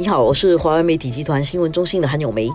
[0.00, 2.48] 你好，我是华为媒体集团新闻中心的韩永梅。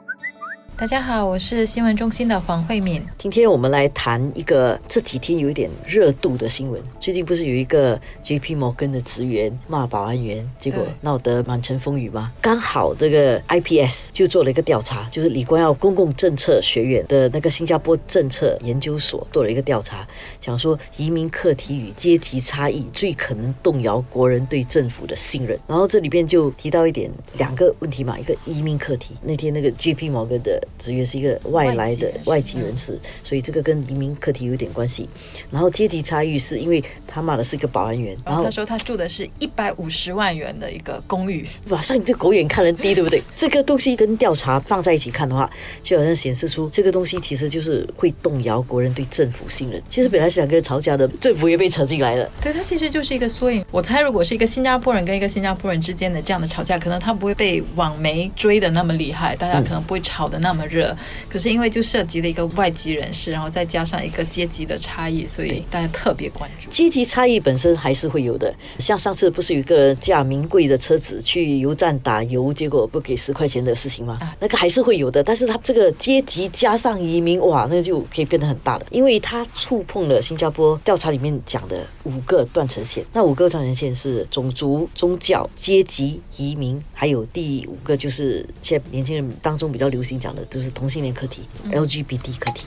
[0.75, 3.01] 大家好，我是新闻中心的黄慧敏。
[3.17, 6.81] 今天我们来谈一个这几天有一点热度的新闻。
[6.99, 8.55] 最近不是有一个 J.P.
[8.55, 12.31] Morgan 的职员骂保安员，结果闹得满城风雨吗？
[12.41, 14.09] 刚好这个 I.P.S.
[14.11, 20.05] 就做了一个调查，就是李光耀公共政策学院的那个新加坡政策研究所做了一个调查，
[20.39, 25.57] 讲说移民课题与阶级差异最可能动摇国人对政府的信任。
[25.67, 29.15] 然后这里边就提到一点两个问题嘛，一个移民课题。
[29.21, 30.09] 那天那个 J.P.
[30.09, 35.07] Morgan 的职员是一个外来的外籍人士，所以这个跟移民课题有点关系。
[35.51, 43.21] 然后阶级差异是因为他骂的是一个保安员，然后他说他住的是一百五十万元的一个公寓，哇上你这狗眼看人低， 对不对？
[43.35, 45.49] 这个东西跟调查放在一起看的话，
[45.81, 49.81] 就好像显示出这个东西其实就是会动摇国人对政府信任。
[49.89, 52.29] 其实本来是两个人吵架的，政府也被扯进来了。
[52.41, 53.63] 对，他其实就是一个缩影。
[53.71, 60.95] 我猜如果是一个新加坡人跟一个新加坡人之间的这样的吵架，可能他不会被网媒追的那么厉害，大家可能不会吵的那么热。
[61.29, 66.69] 可是因为就涉及了一个外籍人士，然后再加上一个阶级的差异，所以大家特别关注。
[66.69, 74.17] 阶级差异本身还是会有的，像上次不是有一个驾名贵的车子去油站打油，结果不给十块钱的事情吗？
[74.39, 75.23] 那个还是会有的。
[75.23, 83.05] 但是他这个阶级加上移民，哇，那就可以变得很大的，因为他触碰了新加坡调查里面讲的五个断层线。
[83.13, 91.43] 那五个断层线是种族、宗教、阶级、移民，还有第五个就是现在年轻人当中比较流行讲的，就是同性恋课题。
[91.71, 92.65] LGBT 课题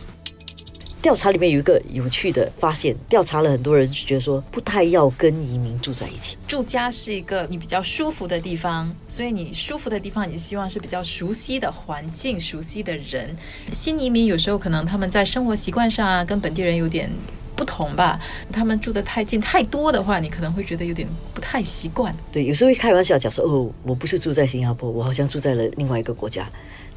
[1.02, 6.36] 调查里面有一个有趣的发现，调查了很多人，觉得说不太要跟移民住在一起。
[6.48, 13.36] 住家是一个你比较舒服的地方，所以你舒服的地方，你希望是比较熟悉的环境、熟悉的人。
[13.70, 17.08] 新移民有时候可能他们在生活习惯上啊，跟本地人有点
[17.54, 18.18] 不同吧。
[18.50, 22.12] 他们住的太近太多的话，你可能会觉得有点不太习惯。
[22.32, 26.44] 对，有时候会开玩笑讲说：“哦，我不是住在新加坡，我好像住在了另外一个国家。”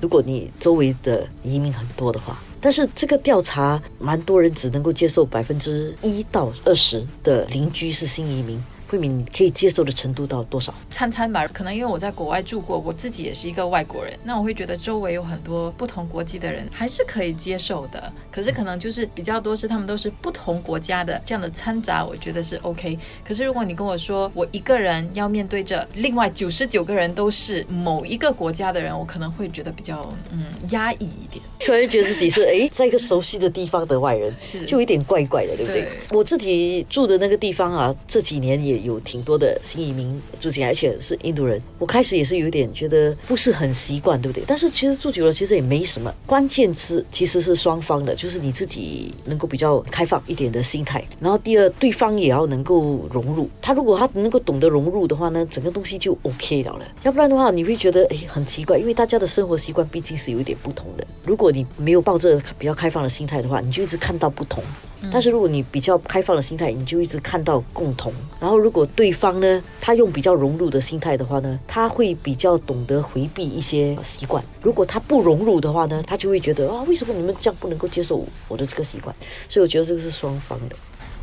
[0.02, 8.62] 如果你周围的移民很多的话，但是这个调查蛮多人只能够接受百分之一到二十的邻居是新移民。
[8.90, 10.74] 慧敏，你可以接受的程度到多少？
[10.90, 18.12] 餐餐吧，可能因为我在国外住过，我自己也是一个外国人，那我会觉得周围有很多不同国籍的人，还是可以接受的。
[18.32, 22.98] 可是可能就是比较多是他们都是不同国家的这样的掺杂，我觉得是 OK。
[23.24, 35.88] 可是如果你跟我说我一个人要面对着另外九十九个人都是某一个国家的人，我可能会觉得比较嗯压抑一点，突然觉得自己是哎在一个熟悉的地方的外人，是就有点怪怪的，对不对？
[36.10, 38.79] 我自己住的那个地方啊，这几年也。
[38.84, 41.62] 有挺多的新移民住进来，而且是印度人。
[41.78, 44.44] 我开始也是有点觉得不是很习惯，对不对？
[44.48, 46.14] 但是其实住久了，其实也没什么。
[46.26, 53.50] 关键词其实是双方的，就是你自己能够比较开放一点的心态，然后第二，对方也要能够融入。
[53.62, 56.86] 他如果他能够懂得融入的话呢，整个东西就 OK 了了。
[57.04, 61.06] 要不然的话，你会觉得哎很奇怪，因为大家的生活习惯毕竟是有一点不同的。
[61.26, 64.64] 如果你没有抱着比较开放的心态的话，你就一直看到不同。
[65.12, 68.14] 但是如果你比较开放的心态，你就一直看到共同。
[68.40, 74.44] 然后如果对方呢，他用比较融入的心态的话呢，他会比较懂得回避一些习惯。
[74.62, 79.16] 如果他不融入的话呢，他就会觉得啊，为什么你们这样不能够接受我的这个习惯？
[79.48, 80.76] 所以我觉得这个是双方的。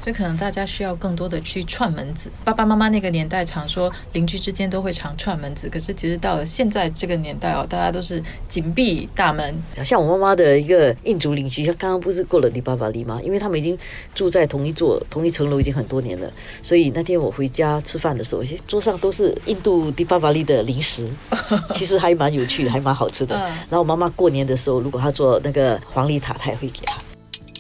[0.06, 2.31] 所以可能大家需要更多的去串门子。
[2.44, 9.61] 爸爸妈妈那个年代常说邻居之间都会常串门子，可是其实到了现在这个年代哦，大家都是紧闭大门。
[9.84, 13.21] 像我妈妈的一个印族邻居，他刚刚不是过了黎巴巴黎吗？
[13.25, 13.77] 因为他们已经
[14.15, 21.05] 住在同一座、同一层楼已经很多年了，所以那天我回家吃饭的时候，桌上都是印度黎巴巴黎的零食，
[21.75, 23.34] 其实还蛮有趣的，还蛮好吃的。
[23.34, 26.94] 然后我妈妈过年的时候，如果她做那个黄梨塔，她也会给她。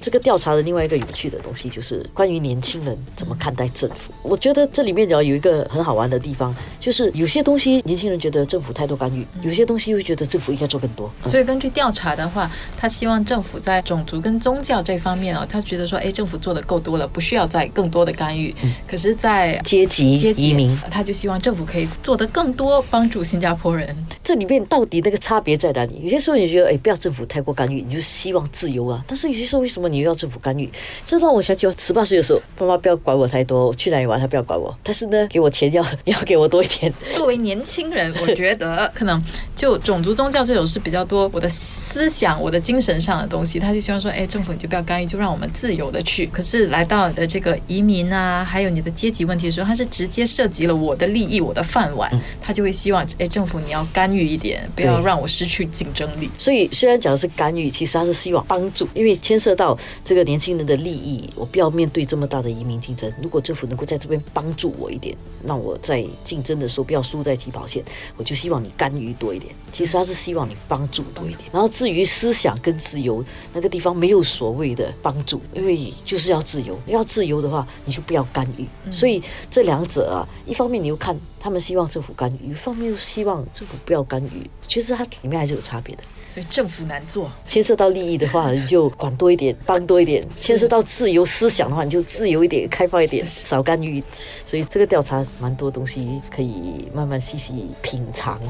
[0.06, 4.12] 这个调查的另外一个有趣的东西，就是关于年轻人怎么看待政府。
[4.22, 11.10] 我觉得这里面要有一个很好玩的地方，就是有些东西年轻人觉得政府太多干预，有些东西又觉得政府应该做更多。
[11.24, 18.54] 所以根据调查的话，他希望政府在种族跟宗教这方面哦，他觉得说，哎，政府做的够多了，不需要再更多的干预。
[18.86, 23.96] 可是，在阶级、阶级移民，他就希望政府可以做得更多，帮助新加坡人。
[24.22, 25.98] 这里面到底那个差别在哪里？
[26.04, 29.02] 有些时候你觉得，哎，不要政府太过干预，你就希望自由啊。
[29.08, 29.95] 但是有些时候，为什么你？
[29.96, 30.70] 你又要政府干预，
[31.06, 36.92] 这让我想起我十八岁的时候，妈妈不要管我太多，我去哪里玩她不要管我，但是呢，给我钱要 要给我多一点。
[37.10, 39.22] 作为年轻人，我觉得可能
[39.54, 46.26] 就种族宗教这种是比较多我的思想、我的精神上的东西，他就希望说，哎，政府你就不要干预，就让我们自由的去。
[46.26, 52.10] 可是来到的这个移民啊，还有你的阶级问题的时候，他是直接涉及了我的利益、我的饭碗，
[52.42, 56.30] 他就会希望，哎，政府你要干预一点，不要让我失去竞争力。
[56.38, 59.78] 所以虽然讲的是干预，其实他是希望帮助，因为牵涉到。
[60.04, 63.10] 这个年轻人的利益，我不要面对这么大的移民竞争。
[63.22, 67.80] 如果政府能够在这边帮助我一点，让我在竞争的的时候不要输在起跑线，
[68.16, 69.54] 我就希望你干预多一点。
[69.70, 71.48] 其实他是希望你帮助多一点。
[71.52, 73.24] 然后至于思想跟自由
[73.54, 76.76] 那个地方没有所谓的帮助，因为就是要自由。
[76.88, 78.66] 要自由的话，你就不要干预。
[78.92, 81.16] 所以这两者啊，一方面你又看
[81.46, 84.50] 他们希望政府干预，一方面又希望政府不要干预。
[84.66, 86.02] 其实它里面还是有差别的。
[86.28, 94.02] 所以政府难做，牵涉到利益的话，你就管多一点，帮多一点；牵涉到自由思想的话，你就自由一点，开放一点， 少干预。
[94.44, 98.40] 所以这个调查蛮多东西可以慢慢细细品尝。